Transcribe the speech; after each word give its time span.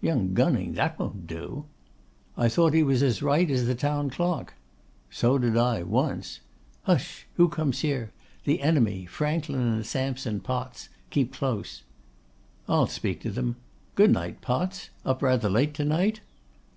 'Young 0.00 0.34
Gunning! 0.34 0.72
That 0.74 0.98
won't 0.98 1.28
do.' 1.28 1.66
'I 2.36 2.48
thought 2.48 2.74
he 2.74 2.82
was 2.82 3.04
as 3.04 3.22
right 3.22 3.48
as 3.48 3.66
the 3.68 3.74
town 3.76 4.10
clock.' 4.10 4.54
'So 5.10 5.38
did 5.38 5.56
I, 5.56 5.84
once. 5.84 6.40
Hush! 6.82 7.24
who 7.34 7.48
comes 7.48 7.82
here? 7.82 8.10
The 8.42 8.62
enemy, 8.62 9.04
Franklin 9.06 9.60
and 9.60 9.86
Sampson 9.86 10.40
Potts. 10.40 10.88
Keep 11.10 11.34
close.' 11.34 11.84
'I'll 12.68 12.88
speak 12.88 13.20
to 13.20 13.30
them. 13.30 13.54
Good 13.94 14.10
night, 14.10 14.40
Potts. 14.40 14.90
Up 15.04 15.22
rather 15.22 15.48
late 15.48 15.72
to 15.74 15.84
night? 15.84 16.20